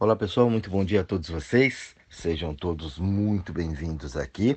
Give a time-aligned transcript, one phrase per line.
[0.00, 1.96] Olá pessoal, muito bom dia a todos vocês.
[2.08, 4.56] Sejam todos muito bem-vindos aqui.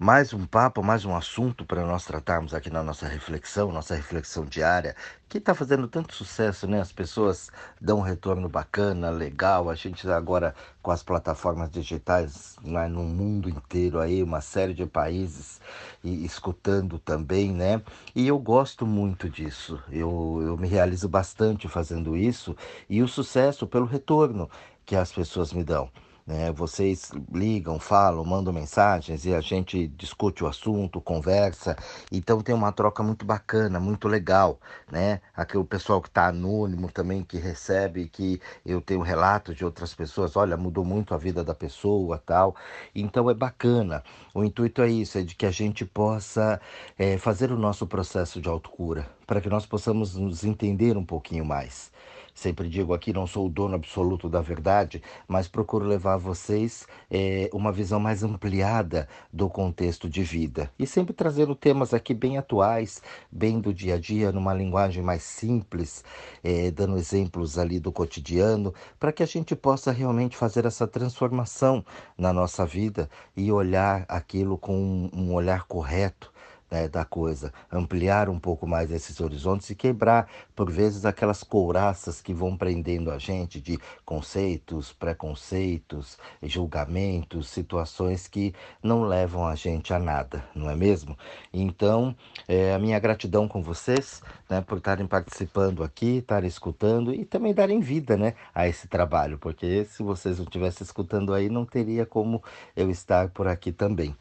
[0.00, 4.44] Mais um papo, mais um assunto para nós tratarmos aqui na nossa reflexão, nossa reflexão
[4.44, 4.94] diária,
[5.28, 6.80] que está fazendo tanto sucesso, né?
[6.80, 9.68] As pessoas dão um retorno bacana, legal.
[9.68, 14.86] A gente agora com as plataformas digitais né, no mundo inteiro aí, uma série de
[14.86, 15.60] países
[16.04, 17.82] e escutando também, né?
[18.14, 19.82] E eu gosto muito disso.
[19.90, 22.56] Eu, eu me realizo bastante fazendo isso
[22.88, 24.48] e o sucesso pelo retorno
[24.86, 25.90] que as pessoas me dão.
[26.28, 26.52] Né?
[26.52, 31.74] Vocês ligam, falam, mandam mensagens e a gente discute o assunto, conversa.
[32.12, 34.60] Então tem uma troca muito bacana, muito legal,
[34.92, 35.22] né?
[35.34, 40.36] Aquele pessoal que está anônimo também, que recebe, que eu tenho relatos de outras pessoas,
[40.36, 42.54] olha, mudou muito a vida da pessoa, tal.
[42.94, 44.04] Então é bacana.
[44.34, 46.60] O intuito é isso, é de que a gente possa
[46.98, 51.46] é, fazer o nosso processo de autocura, para que nós possamos nos entender um pouquinho
[51.46, 51.90] mais.
[52.38, 56.86] Sempre digo aqui, não sou o dono absoluto da verdade, mas procuro levar a vocês
[57.10, 60.70] é, uma visão mais ampliada do contexto de vida.
[60.78, 65.24] E sempre trazendo temas aqui bem atuais, bem do dia a dia, numa linguagem mais
[65.24, 66.04] simples,
[66.44, 71.84] é, dando exemplos ali do cotidiano, para que a gente possa realmente fazer essa transformação
[72.16, 76.32] na nossa vida e olhar aquilo com um olhar correto
[76.70, 82.20] né, da coisa, ampliar um pouco mais esses horizontes e quebrar, por vezes, aquelas couraças
[82.20, 89.92] que vão prendendo a gente de conceitos, preconceitos, julgamentos, situações que não levam a gente
[89.92, 91.16] a nada, não é mesmo?
[91.52, 92.14] Então,
[92.46, 97.52] é, a minha gratidão com vocês né, por estarem participando aqui, estarem escutando e também
[97.52, 102.06] darem vida né, a esse trabalho, porque se vocês não estivessem escutando aí, não teria
[102.06, 102.42] como
[102.76, 104.16] eu estar por aqui também.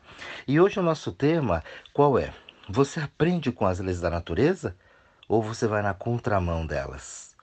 [0.47, 2.33] E hoje o nosso tema, qual é?
[2.69, 4.75] Você aprende com as leis da natureza
[5.25, 7.33] ou você vai na contramão delas?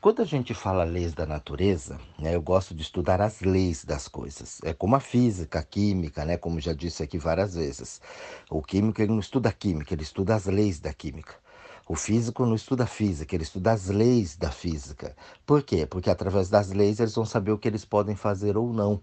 [0.00, 4.08] Quando a gente fala leis da natureza, né, eu gosto de estudar as leis das
[4.08, 4.60] coisas.
[4.64, 8.00] É como a física, a química, né, como já disse aqui várias vezes.
[8.50, 11.36] O químico ele não estuda a química, ele estuda as leis da química.
[11.86, 15.14] O físico não estuda a física, ele estuda as leis da física.
[15.46, 15.86] Por quê?
[15.86, 19.00] Porque através das leis eles vão saber o que eles podem fazer ou não.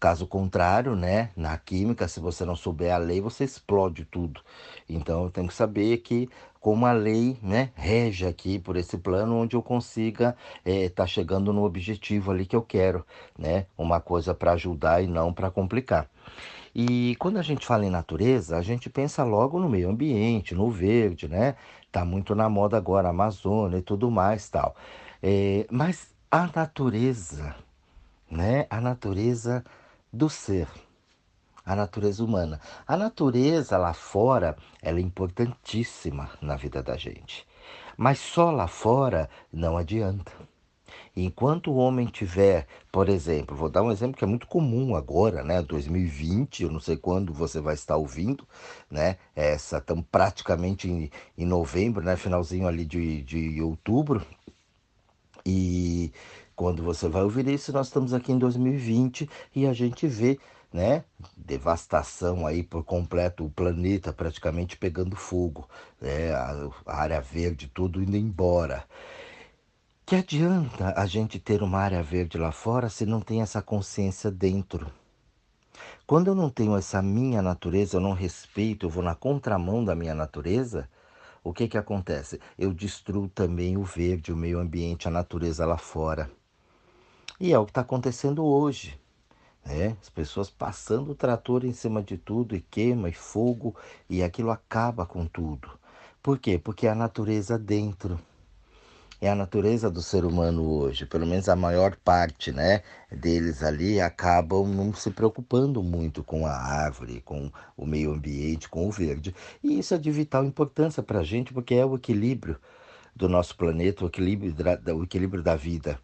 [0.00, 4.40] Caso contrário, né, na química, se você não souber a lei, você explode tudo.
[4.88, 6.28] Então eu tenho que saber que
[6.60, 11.06] como a lei, né, rege aqui por esse plano onde eu consiga estar é, tá
[11.06, 13.04] chegando no objetivo ali que eu quero,
[13.36, 16.08] né, uma coisa para ajudar e não para complicar.
[16.74, 20.70] E quando a gente fala em natureza, a gente pensa logo no meio ambiente, no
[20.70, 21.56] verde, né?
[21.90, 24.76] Tá muito na moda agora, Amazônia e tudo mais, tal.
[25.22, 27.56] É, mas a natureza,
[28.30, 28.66] né?
[28.70, 29.64] A natureza
[30.12, 30.68] do ser,
[31.64, 32.60] a natureza humana.
[32.86, 37.46] A natureza lá fora, ela é importantíssima na vida da gente.
[37.96, 40.32] Mas só lá fora não adianta.
[41.14, 45.42] Enquanto o homem tiver, por exemplo, vou dar um exemplo que é muito comum agora,
[45.42, 45.60] né?
[45.60, 48.46] 2020, eu não sei quando você vai estar ouvindo,
[48.90, 49.16] né?
[49.34, 52.16] Essa, estamos praticamente em, em novembro, né?
[52.16, 54.24] Finalzinho ali de, de outubro.
[55.44, 56.12] E
[56.58, 60.40] quando você vai ouvir isso, nós estamos aqui em 2020 e a gente vê,
[60.72, 61.04] né,
[61.36, 65.68] devastação aí por completo, o planeta praticamente pegando fogo,
[66.00, 68.84] né, a, a área verde tudo indo embora.
[70.04, 74.28] Que adianta a gente ter uma área verde lá fora se não tem essa consciência
[74.28, 74.90] dentro?
[76.08, 79.94] Quando eu não tenho essa minha natureza, eu não respeito, eu vou na contramão da
[79.94, 80.88] minha natureza,
[81.44, 82.40] o que que acontece?
[82.58, 86.28] Eu destruo também o verde, o meio ambiente, a natureza lá fora.
[87.40, 88.98] E é o que está acontecendo hoje.
[89.64, 89.96] Né?
[90.02, 93.76] As pessoas passando o trator em cima de tudo e queima e fogo
[94.10, 95.70] e aquilo acaba com tudo.
[96.20, 96.58] Por quê?
[96.58, 98.18] Porque é a natureza dentro.
[99.20, 104.00] É a natureza do ser humano hoje, pelo menos a maior parte né, deles ali
[104.00, 109.34] acabam não se preocupando muito com a árvore, com o meio ambiente, com o verde.
[109.62, 112.58] E isso é de vital importância para a gente, porque é o equilíbrio
[113.14, 115.98] do nosso planeta, o equilíbrio da, o equilíbrio da vida.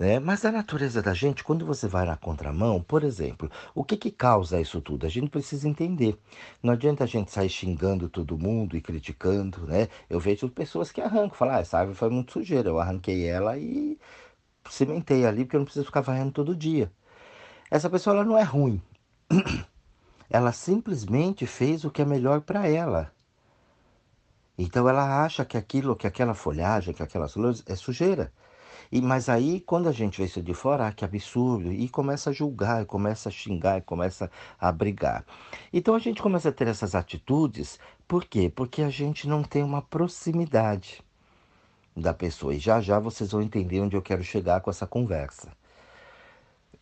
[0.00, 0.18] Né?
[0.18, 4.10] Mas a natureza da gente, quando você vai na contramão, por exemplo, o que, que
[4.10, 5.04] causa isso tudo?
[5.04, 6.18] A gente precisa entender.
[6.62, 9.88] Não adianta a gente sair xingando todo mundo e criticando, né?
[10.08, 13.58] Eu vejo pessoas que arrancam, falam, ah, essa árvore foi muito sujeira, eu arranquei ela
[13.58, 13.98] e
[14.70, 16.90] cimentei ali porque eu não preciso ficar varrendo todo dia.
[17.70, 18.80] Essa pessoa ela não é ruim.
[20.32, 23.12] Ela simplesmente fez o que é melhor para ela.
[24.56, 28.32] Então ela acha que aquilo, que aquela folhagem, que aquelas flores é sujeira.
[28.92, 32.30] E, mas aí, quando a gente vê isso de fora, ah, que absurdo, e começa
[32.30, 35.24] a julgar, começa a xingar, começa a brigar.
[35.72, 37.78] Então a gente começa a ter essas atitudes,
[38.08, 38.50] por quê?
[38.54, 41.02] Porque a gente não tem uma proximidade
[41.96, 42.54] da pessoa.
[42.54, 45.52] E já já vocês vão entender onde eu quero chegar com essa conversa.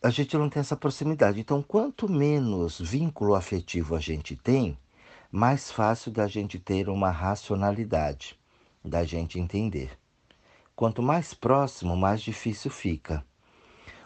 [0.03, 1.41] a gente não tem essa proximidade.
[1.41, 4.79] Então, quanto menos vínculo afetivo a gente tem,
[5.31, 8.39] mais fácil da gente ter uma racionalidade,
[8.85, 9.98] da gente entender.
[10.79, 13.27] Quanto mais próximo, mais difícil fica.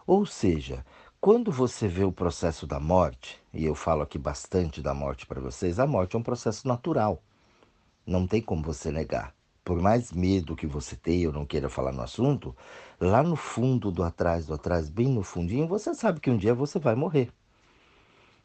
[0.07, 0.87] Ou seja,
[1.21, 5.39] quando você vê o processo da morte, e eu falo aqui bastante da morte para
[5.39, 7.23] vocês, a morte é um processo natural.
[8.07, 9.35] Não tem como você negar.
[9.63, 12.57] Por mais medo que você tenha ou não queira falar no assunto,
[12.99, 16.55] lá no fundo do atrás, do atrás, bem no fundinho, você sabe que um dia
[16.55, 17.31] você vai morrer.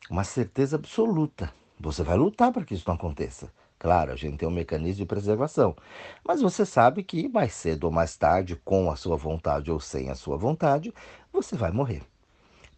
[0.10, 1.54] Uma certeza absoluta.
[1.80, 3.50] Você vai lutar para que isso não aconteça.
[3.80, 5.76] Claro, a gente tem um mecanismo de preservação,
[6.24, 10.10] mas você sabe que mais cedo ou mais tarde, com a sua vontade ou sem
[10.10, 10.94] a sua vontade,
[11.32, 12.04] você vai morrer.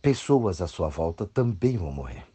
[0.01, 2.25] Pessoas à sua volta também vão morrer.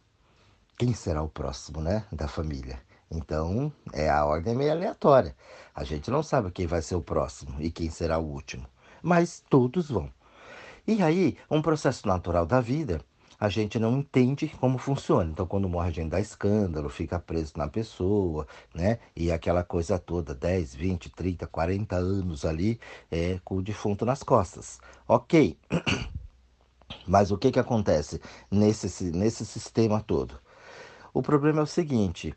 [0.77, 2.79] Quem será o próximo, né, da família?
[3.09, 5.35] Então, é a ordem meio aleatória.
[5.73, 8.65] A gente não sabe quem vai ser o próximo e quem será o último,
[9.01, 10.11] mas todos vão.
[10.87, 12.99] E aí, um processo natural da vida
[13.39, 15.29] a gente não entende como funciona.
[15.29, 18.99] Então, quando morre, a gente dá escândalo, fica preso na pessoa, né?
[19.15, 22.79] E aquela coisa toda, 10, 20, 30, 40 anos ali,
[23.11, 24.79] é, com o defunto nas costas.
[25.07, 25.57] Ok.
[27.07, 30.39] Mas o que, que acontece nesse, nesse sistema todo?
[31.13, 32.33] O problema é o seguinte: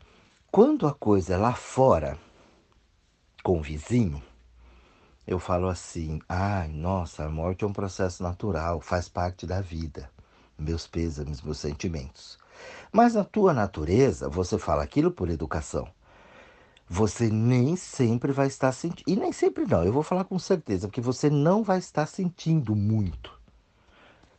[0.51, 2.17] quando a coisa é lá fora,
[3.43, 4.21] com o vizinho,
[5.25, 10.09] eu falo assim: ai, nossa, a morte é um processo natural, faz parte da vida
[10.59, 12.37] meus pêsames, meus sentimentos.
[12.91, 15.87] Mas na tua natureza, você fala aquilo por educação.
[16.87, 19.03] Você nem sempre vai estar sentindo.
[19.07, 22.75] E nem sempre não, eu vou falar com certeza, porque você não vai estar sentindo
[22.75, 23.39] muito.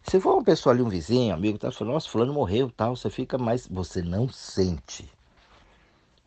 [0.03, 3.09] Se for uma pessoa ali, um vizinho, amigo, tá falando, nossa, fulano morreu, tal, você
[3.09, 3.67] fica mais.
[3.69, 5.09] Você não sente.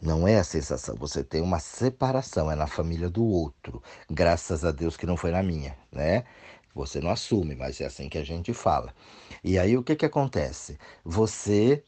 [0.02, 3.82] Não é a sensação, você tem uma separação, é na família do outro.
[4.10, 6.26] Graças a Deus que não foi na minha, né?
[6.74, 8.94] Você não assume, mas é assim que a gente fala.
[9.44, 10.78] E aí o que, que acontece?
[11.04, 11.84] Você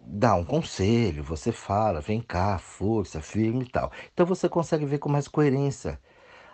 [0.00, 3.90] dá um conselho, você fala, vem cá, força, firme e tal.
[4.12, 6.00] Então você consegue ver com mais coerência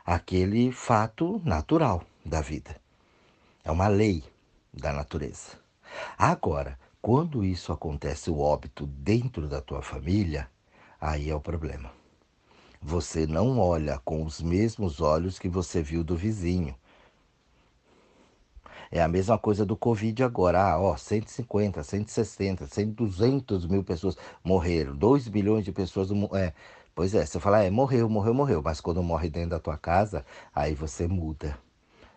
[0.05, 2.77] aquele fato natural da vida.
[3.63, 4.25] É uma lei
[4.73, 5.59] da natureza.
[6.19, 10.49] Agora, quando isso acontece, o óbito dentro da tua família,
[11.01, 11.91] aí é o problema.
[12.81, 16.75] Você não olha com os mesmos olhos que você viu do vizinho.
[18.91, 20.63] É a mesma coisa do Covid agora.
[20.63, 24.97] Ah, ó, 150, 160, 100, 200 mil pessoas morreram.
[24.97, 26.11] 2 bilhões de pessoas.
[26.35, 26.53] É,
[26.95, 28.63] pois é, você fala, é, morreu, morreu, morreu.
[28.63, 31.59] Mas quando morre dentro da tua casa, aí você muda.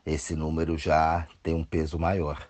[0.05, 2.47] Esse número já tem um peso maior.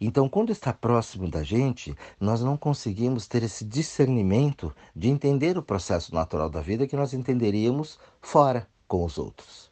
[0.00, 5.62] Então, quando está próximo da gente, nós não conseguimos ter esse discernimento de entender o
[5.62, 9.70] processo natural da vida que nós entenderíamos fora com os outros.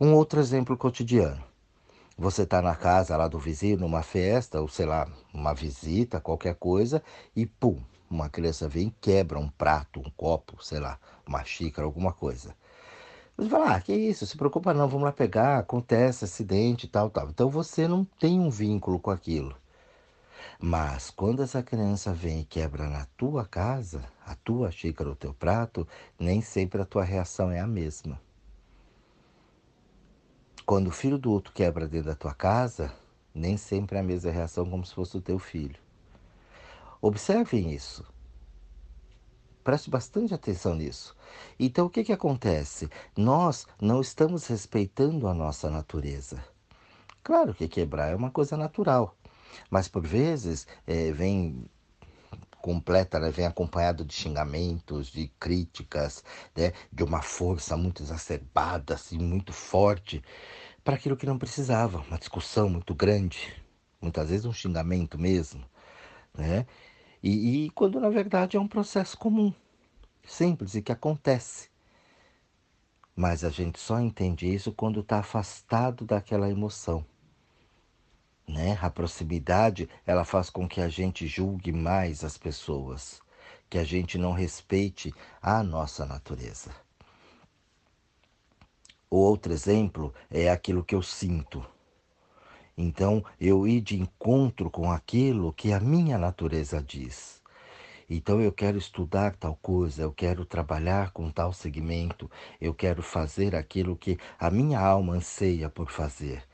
[0.00, 1.42] Um outro exemplo cotidiano.
[2.18, 6.54] Você está na casa lá do vizinho, numa festa, ou sei lá, uma visita, qualquer
[6.54, 7.02] coisa,
[7.34, 7.78] e pum,
[8.10, 12.56] uma criança vem quebra um prato, um copo, sei lá, uma xícara, alguma coisa.
[13.36, 17.10] Você fala, ah, que isso, se preocupa não, vamos lá pegar, acontece acidente e tal,
[17.10, 17.28] tal.
[17.28, 19.54] Então você não tem um vínculo com aquilo.
[20.58, 25.34] Mas quando essa criança vem e quebra na tua casa, a tua xícara, o teu
[25.34, 25.86] prato,
[26.18, 28.18] nem sempre a tua reação é a mesma.
[30.66, 32.92] Quando o filho do outro quebra dentro da tua casa,
[33.32, 35.78] nem sempre é a mesma reação como se fosse o teu filho.
[37.00, 38.04] Observem isso.
[39.62, 41.16] Preste bastante atenção nisso.
[41.56, 42.90] Então, o que, que acontece?
[43.16, 46.44] Nós não estamos respeitando a nossa natureza.
[47.22, 49.16] Claro que quebrar é uma coisa natural,
[49.70, 51.64] mas por vezes é, vem
[52.66, 53.30] completa, né?
[53.30, 56.24] vem acompanhado de xingamentos, de críticas,
[56.56, 56.72] né?
[56.92, 60.20] de uma força muito exacerbada, assim, muito forte,
[60.82, 63.54] para aquilo que não precisava, uma discussão muito grande,
[64.00, 65.64] muitas vezes um xingamento mesmo,
[66.34, 66.66] né?
[67.22, 69.54] E, e quando na verdade é um processo comum,
[70.24, 71.70] simples e que acontece.
[73.14, 77.06] Mas a gente só entende isso quando está afastado daquela emoção
[78.46, 78.78] né?
[78.80, 83.20] A proximidade, ela faz com que a gente julgue mais as pessoas,
[83.68, 85.12] que a gente não respeite
[85.42, 86.70] a nossa natureza.
[89.10, 91.64] Outro exemplo é aquilo que eu sinto.
[92.78, 97.42] Então, eu ir de encontro com aquilo que a minha natureza diz.
[98.08, 103.56] Então, eu quero estudar tal coisa, eu quero trabalhar com tal segmento, eu quero fazer
[103.56, 106.46] aquilo que a minha alma anseia por fazer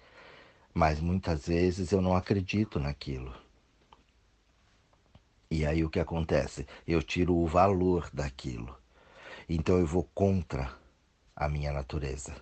[0.74, 3.34] mas muitas vezes eu não acredito naquilo.
[5.50, 6.66] E aí o que acontece?
[6.86, 8.74] Eu tiro o valor daquilo.
[9.48, 10.72] Então eu vou contra
[11.36, 12.34] a minha natureza.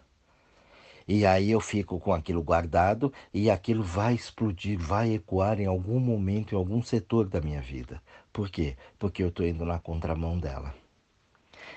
[1.08, 5.98] E aí eu fico com aquilo guardado e aquilo vai explodir, vai ecoar em algum
[5.98, 8.00] momento, em algum setor da minha vida.
[8.32, 8.76] Por quê?
[8.96, 10.72] Porque eu estou indo na contramão dela.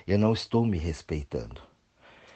[0.06, 1.62] Eu não estou me respeitando.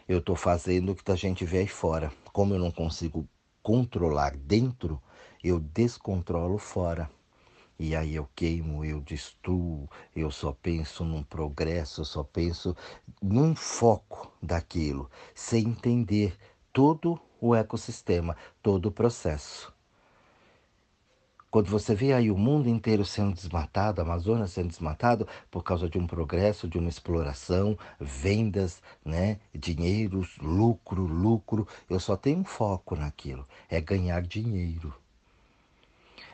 [0.07, 2.11] Eu estou fazendo o que a gente vê aí fora.
[2.33, 3.27] Como eu não consigo
[3.67, 5.03] controlar dentro,
[5.43, 7.09] eu descontrolo fora.
[7.77, 12.73] E aí eu queimo, eu destruo, eu só penso num progresso, eu só penso
[13.21, 16.37] num foco daquilo, sem entender
[16.71, 19.76] todo o ecossistema, todo o processo.
[21.49, 25.89] Quando você vê aí o mundo inteiro sendo desmatado, a Amazônia sendo desmatado por causa
[25.89, 32.45] de um progresso, de uma exploração, vendas, né, dinheiro, lucro, lucro, eu só tenho um
[32.45, 34.93] foco naquilo, é ganhar dinheiro.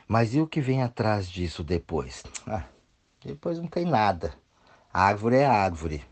[0.06, 2.24] Mas e o que vem atrás disso depois?
[2.46, 2.64] Ah,
[3.24, 4.34] depois não tem nada.
[4.92, 6.04] A árvore é árvore.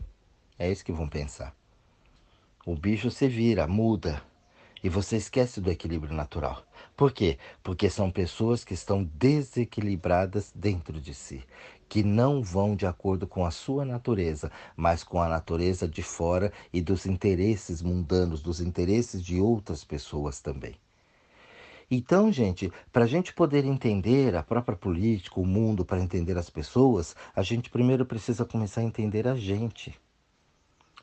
[0.57, 1.53] É isso que vão pensar.
[2.65, 4.23] O bicho se vira, muda.
[4.83, 6.63] E você esquece do equilíbrio natural.
[6.95, 7.39] Por quê?
[7.63, 11.43] Porque são pessoas que estão desequilibradas dentro de si,
[11.89, 16.53] que não vão de acordo com a sua natureza, mas com a natureza de fora
[16.71, 20.75] e dos interesses mundanos, dos interesses de outras pessoas também.
[21.89, 26.49] Então, gente, para a gente poder entender a própria política, o mundo, para entender as
[26.49, 29.99] pessoas, a gente primeiro precisa começar a entender a gente.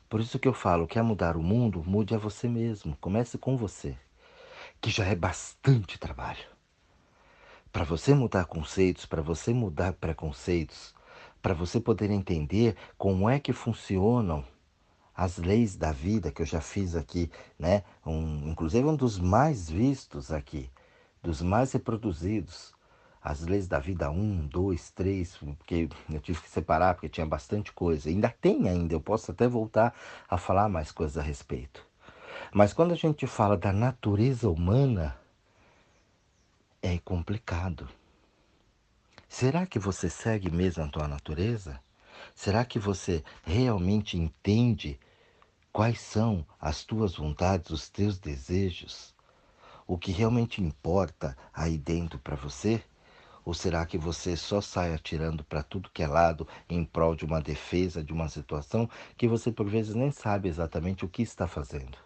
[0.09, 2.97] Por isso que eu falo, quer mudar o mundo, mude a você mesmo.
[2.99, 3.95] Comece com você,
[4.81, 6.43] que já é bastante trabalho.
[7.71, 10.93] Para você mudar conceitos, para você mudar preconceitos,
[11.41, 14.43] para você poder entender como é que funcionam
[15.15, 17.83] as leis da vida que eu já fiz aqui, né?
[18.05, 20.69] Um, inclusive um dos mais vistos aqui,
[21.21, 22.73] dos mais reproduzidos.
[23.23, 27.71] As leis da vida 1, 2, 3, porque eu tive que separar porque tinha bastante
[27.71, 28.09] coisa.
[28.09, 29.93] Ainda tem ainda, eu posso até voltar
[30.27, 31.90] a falar mais coisas a respeito.
[32.53, 35.17] Mas quando a gente fala da natureza humana,
[36.81, 37.87] é complicado.
[39.27, 41.79] Será que você segue mesmo a tua natureza?
[42.35, 44.99] Será que você realmente entende
[45.71, 49.15] quais são as tuas vontades, os teus desejos?
[49.91, 52.81] o que realmente importa aí dentro para você?
[53.43, 57.25] Ou será que você só sai atirando para tudo que é lado em prol de
[57.25, 61.45] uma defesa de uma situação que você por vezes nem sabe exatamente o que está
[61.45, 61.97] fazendo?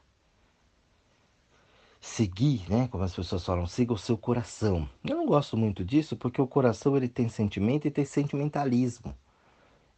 [2.07, 4.87] Seguir, né, como as pessoas falam, siga o seu coração.
[5.03, 9.13] Eu não gosto muito disso porque o coração ele tem sentimento e tem sentimentalismo.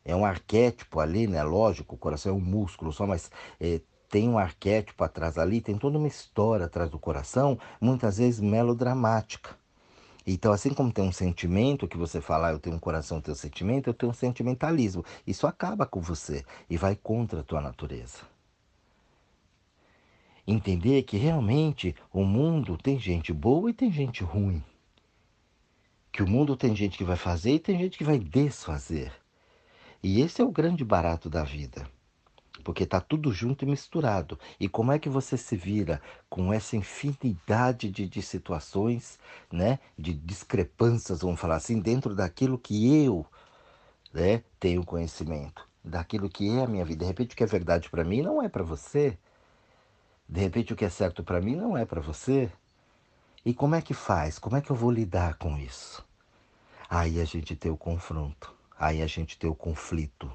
[0.04, 1.44] É um arquétipo ali, né?
[1.44, 5.78] Lógico, o coração é um músculo só, mas é, tem um arquétipo atrás ali, tem
[5.78, 9.56] toda uma história atrás do coração, muitas vezes melodramática.
[10.26, 13.36] Então, assim como tem um sentimento que você fala, eu tenho um coração, eu tenho
[13.36, 15.06] um sentimento, eu tenho um sentimentalismo.
[15.28, 18.37] Isso acaba com você e vai contra a tua natureza.
[20.48, 24.64] Entender que realmente o mundo tem gente boa e tem gente ruim.
[26.12, 29.12] Que o mundo tem gente que vai fazer e tem gente que vai desfazer.
[30.02, 31.86] E esse é o grande barato da vida
[32.68, 34.38] porque está tudo junto e misturado.
[34.60, 39.18] E como é que você se vira com essa infinidade de, de situações,
[39.50, 43.26] né, de discrepâncias, vamos falar assim, dentro daquilo que eu
[44.14, 47.06] né, tenho conhecimento, daquilo que é a minha vida.
[47.06, 49.18] De repente, o que é verdade para mim não é para você.
[50.28, 52.52] De repente, o que é certo para mim não é para você.
[53.46, 54.38] E como é que faz?
[54.38, 56.06] Como é que eu vou lidar com isso?
[56.90, 60.32] Aí a gente tem o confronto, aí a gente tem o conflito.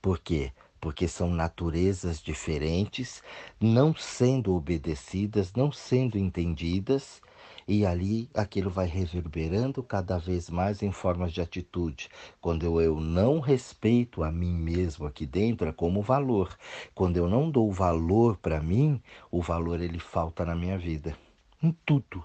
[0.00, 0.52] Por quê?
[0.86, 3.20] porque são naturezas diferentes,
[3.60, 7.20] não sendo obedecidas, não sendo entendidas,
[7.68, 12.08] e ali aquilo vai reverberando cada vez mais em formas de atitude.
[12.40, 16.56] Quando eu, não respeito a mim mesmo aqui dentro, é como valor.
[16.94, 21.16] Quando eu não dou valor para mim, o valor ele falta na minha vida.
[21.60, 22.22] Em tudo.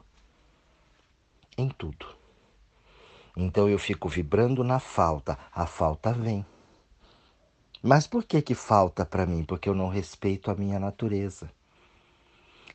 [1.57, 2.05] Em tudo.
[3.35, 5.39] Então eu fico vibrando na falta.
[5.51, 6.45] A falta vem.
[7.81, 9.43] Mas por que que falta para mim?
[9.43, 11.49] Porque eu não respeito a minha natureza.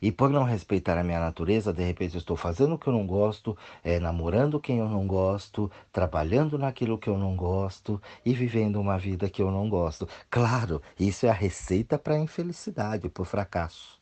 [0.01, 2.93] E por não respeitar a minha natureza, de repente eu estou fazendo o que eu
[2.93, 8.33] não gosto, é, namorando quem eu não gosto, trabalhando naquilo que eu não gosto e
[8.33, 10.07] vivendo uma vida que eu não gosto.
[10.29, 13.99] Claro, isso é a receita para a infelicidade, para o fracasso.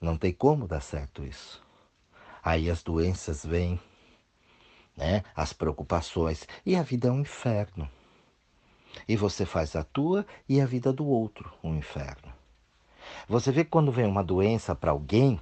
[0.00, 1.62] Não tem como dar certo isso.
[2.42, 3.78] Aí as doenças vêm,
[4.96, 5.22] né?
[5.36, 7.88] as preocupações, e a vida é um inferno.
[9.06, 12.39] E você faz a tua e a vida do outro um inferno.
[13.28, 15.40] Você vê que quando vem uma doença para alguém,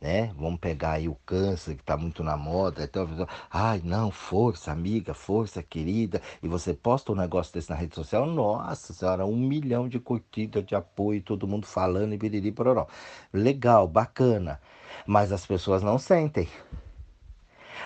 [0.00, 0.32] né?
[0.38, 2.84] Vamos pegar aí o câncer que está muito na moda.
[2.84, 3.06] Então,
[3.50, 6.22] ai, não, força, amiga, força, querida.
[6.42, 10.64] E você posta um negócio desse na rede social, nossa senhora, um milhão de curtidas,
[10.64, 12.86] de apoio, todo mundo falando e biriri pororó.
[13.32, 14.60] Legal, bacana.
[15.06, 16.48] Mas as pessoas não sentem.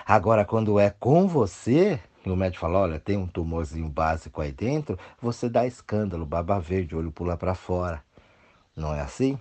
[0.05, 4.51] Agora, quando é com você, e o médico fala, olha, tem um tumorzinho básico aí
[4.51, 8.03] dentro, você dá escândalo, baba verde, olho pula para fora.
[8.75, 9.39] Não é assim?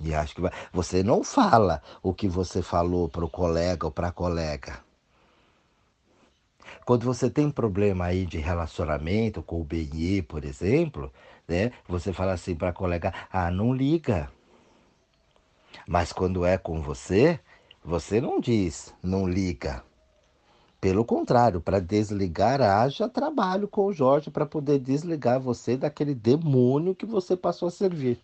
[0.00, 0.50] E acho que vai...
[0.72, 4.82] você não fala o que você falou para o colega ou para a colega.
[6.84, 11.12] Quando você tem problema aí de relacionamento com o BNE, por exemplo,
[11.48, 11.72] né?
[11.88, 14.30] Você fala assim para a colega: "Ah, não liga".
[15.86, 17.38] Mas quando é com você,
[17.82, 19.82] você não diz: "Não liga".
[20.80, 26.94] Pelo contrário, para desligar, haja trabalho com o Jorge para poder desligar você daquele demônio
[26.94, 28.20] que você passou a servir,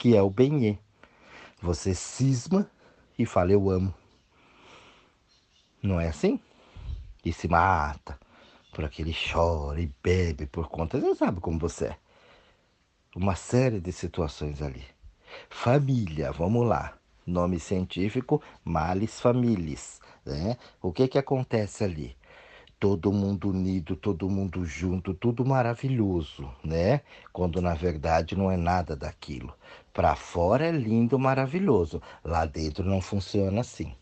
[0.00, 0.78] que é o Benê.
[1.60, 2.66] Você cisma
[3.18, 3.92] e fala eu amo.
[5.82, 6.40] Não é assim?
[7.22, 8.18] E se mata
[8.72, 10.98] por aquele chora e bebe por conta.
[10.98, 11.98] Você sabe como você é.
[13.14, 14.82] Uma série de situações ali.
[15.50, 16.96] Família, vamos lá.
[17.26, 20.00] Nome científico, Malis familis.
[20.24, 20.56] Né?
[20.80, 22.16] O que, que acontece ali?
[22.80, 27.02] Todo mundo unido, todo mundo junto, tudo maravilhoso, né?
[27.30, 29.52] Quando na verdade não é nada daquilo.
[29.92, 33.94] Para fora é lindo, maravilhoso, lá dentro não funciona assim.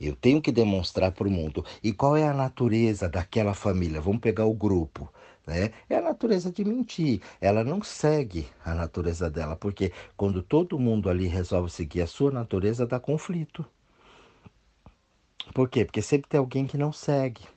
[0.00, 1.64] Eu tenho que demonstrar para o mundo.
[1.82, 4.00] E qual é a natureza daquela família?
[4.00, 5.12] Vamos pegar o grupo.
[5.46, 5.72] Né?
[5.90, 7.20] É a natureza de mentir.
[7.40, 12.30] Ela não segue a natureza dela, porque quando todo mundo ali resolve seguir a sua
[12.30, 13.64] natureza, dá conflito.
[15.52, 15.84] Por quê?
[15.84, 17.53] Porque sempre tem alguém que não segue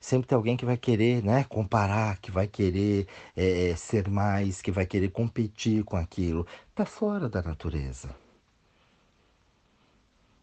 [0.00, 4.70] sempre tem alguém que vai querer né, comparar, que vai querer é, ser mais, que
[4.70, 6.46] vai querer competir com aquilo.
[6.70, 8.14] Está fora da natureza.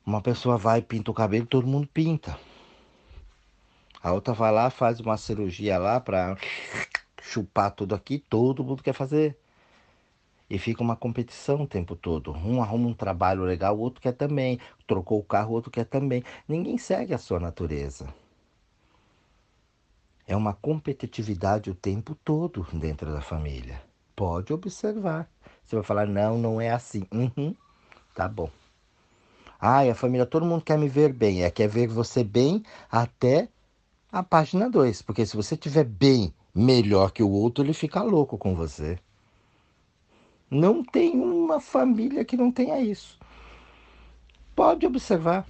[0.06, 2.38] Uma pessoa vai, pinta o cabelo, todo mundo pinta.
[4.02, 6.36] A outra vai lá, faz uma cirurgia lá para
[7.22, 9.38] chupar tudo aqui, todo mundo quer fazer.
[10.50, 12.34] E fica uma competição o tempo todo.
[12.34, 14.60] Um arruma um trabalho legal, o outro quer também.
[14.86, 16.22] Trocou o carro, o outro quer também.
[16.48, 18.14] Ninguém segue a sua natureza.
[20.34, 23.80] É uma competitividade o tempo todo dentro da família.
[24.16, 25.30] Pode observar.
[25.64, 27.06] Você vai falar, não, não é assim.
[27.14, 27.54] Uhum,
[28.16, 28.50] tá bom.
[29.62, 31.44] Ai, a família, todo mundo quer me ver bem.
[31.44, 33.48] É, quer ver você bem até
[34.12, 35.04] a página 2.
[35.04, 38.98] Porque se você estiver bem, melhor que o outro, ele fica louco com você.
[40.50, 43.20] Não tem uma família que não tenha isso.
[44.56, 45.46] Pode observar.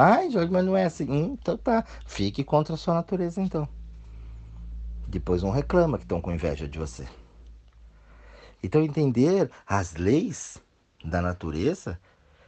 [0.00, 1.10] Ai, Jorge, mas não é assim.
[1.10, 1.84] Hum, então tá.
[2.06, 3.68] Fique contra a sua natureza, então.
[5.08, 7.04] Depois não reclama que estão com inveja de você.
[8.62, 10.58] Então, entender as leis
[11.04, 11.98] da natureza,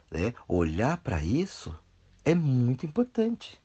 [0.09, 0.33] né?
[0.47, 1.77] olhar para isso,
[2.23, 3.59] é muito importante.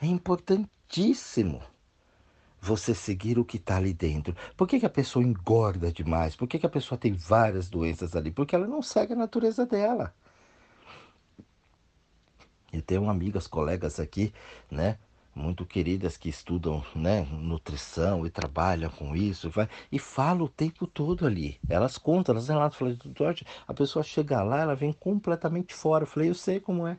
[0.00, 1.62] É importantíssimo
[2.60, 4.34] você seguir o que está ali dentro.
[4.56, 6.34] Por que, que a pessoa engorda demais?
[6.34, 8.32] Por que, que a pessoa tem várias doenças ali?
[8.32, 10.12] Porque ela não segue a natureza dela.
[12.72, 14.32] Eu tenho amigas, colegas aqui,
[14.70, 14.98] né?
[15.34, 20.86] Muito queridas que estudam né, nutrição e trabalham com isso vai, e falam o tempo
[20.86, 21.58] todo ali.
[21.68, 26.04] Elas contam, elas relatam, falam, Jorge, a pessoa chega lá, ela vem completamente fora.
[26.04, 26.98] Eu falei, eu sei como é.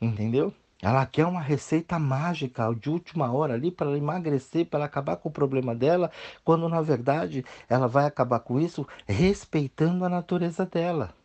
[0.00, 0.54] Entendeu?
[0.80, 5.32] Ela quer uma receita mágica de última hora ali para emagrecer, para acabar com o
[5.32, 6.10] problema dela,
[6.44, 11.17] quando na verdade ela vai acabar com isso respeitando a natureza dela.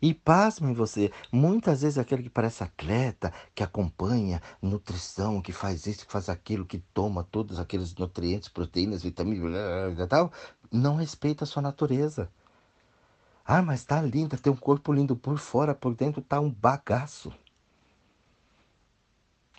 [0.00, 6.06] E pasmem você, muitas vezes aquele que parece atleta, que acompanha nutrição, que faz isso,
[6.06, 10.32] que faz aquilo, que toma todos aqueles nutrientes, proteínas, vitaminas e tal,
[10.70, 12.30] não respeita a sua natureza.
[13.44, 17.32] Ah, mas tá linda, tem um corpo lindo por fora, por dentro tá um bagaço.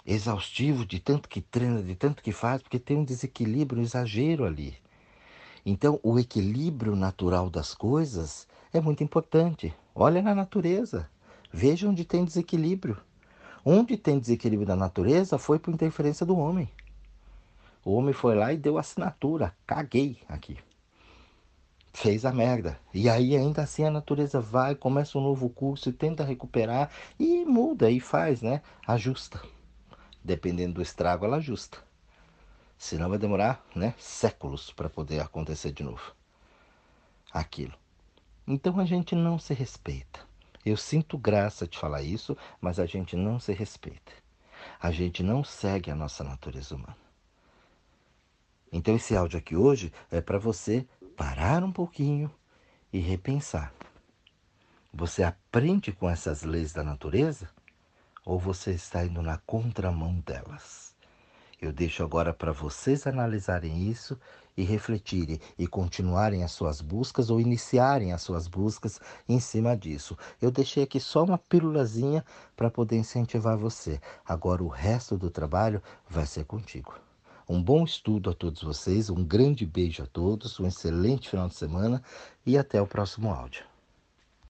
[0.06, 4.46] Exaustivo de tanto que treina, de tanto que faz, porque tem um desequilíbrio, um exagero
[4.46, 4.78] ali.
[5.66, 9.74] Então, o equilíbrio natural das coisas é muito importante.
[10.02, 11.10] Olha na natureza.
[11.52, 12.98] Veja onde tem desequilíbrio.
[13.66, 16.72] Onde tem desequilíbrio da natureza foi por interferência do homem.
[17.84, 19.54] O homem foi lá e deu assinatura.
[19.68, 20.58] Caguei aqui.
[21.92, 22.80] Fez a merda.
[22.94, 27.44] E aí ainda assim a natureza vai, começa um novo curso e tenta recuperar e
[27.44, 28.62] muda e faz, né?
[28.88, 29.42] Ajusta.
[30.24, 31.78] Dependendo do estrago, ela ajusta.
[32.78, 36.14] Senão vai demorar, né, séculos para poder acontecer de novo.
[37.34, 37.74] Aquilo.
[38.52, 40.22] Então a gente não se respeita.
[40.66, 44.12] Eu sinto graça de falar isso, mas a gente não se respeita.
[44.82, 46.98] A gente não segue a nossa natureza humana.
[48.72, 50.84] Então esse áudio aqui hoje é para você
[51.16, 52.32] parar um pouquinho
[52.92, 53.72] e repensar.
[54.92, 57.48] Você aprende com essas leis da natureza
[58.26, 60.96] ou você está indo na contramão delas?
[61.62, 64.20] Eu deixo agora para vocês analisarem isso
[64.60, 70.18] e refletirem e continuarem as suas buscas ou iniciarem as suas buscas em cima disso.
[70.42, 72.26] Eu deixei aqui só uma pílulazinha
[72.58, 74.02] para poder incentivar você.
[74.26, 76.94] Agora o resto do trabalho vai ser contigo.
[77.48, 81.56] Um bom estudo a todos vocês, um grande beijo a todos, um excelente final de
[81.56, 82.04] semana
[82.46, 83.64] e até o próximo áudio.